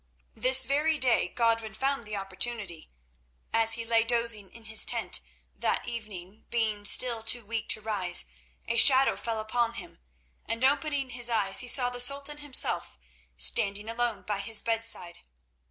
This 0.33 0.65
very 0.65 0.97
day 0.97 1.27
Godwin 1.27 1.75
found 1.75 2.05
the 2.05 2.15
opportunity. 2.15 2.89
As 3.53 3.73
he 3.73 3.85
lay 3.85 4.03
dozing 4.03 4.51
in 4.51 4.63
his 4.65 4.83
tent 4.83 5.21
that 5.55 5.87
evening, 5.87 6.47
being 6.49 6.85
still 6.85 7.21
too 7.21 7.45
weak 7.45 7.69
to 7.69 7.81
rise, 7.81 8.25
a 8.67 8.77
shadow 8.77 9.15
fell 9.15 9.39
upon 9.39 9.75
him, 9.75 9.99
and 10.47 10.65
opening 10.65 11.11
his 11.11 11.29
eyes 11.29 11.59
he 11.59 11.67
saw 11.67 11.91
the 11.91 11.99
Sultan 12.01 12.37
himself 12.39 12.97
standing 13.37 13.87
alone 13.87 14.23
by 14.23 14.39
his 14.39 14.63
bedside. 14.63 15.19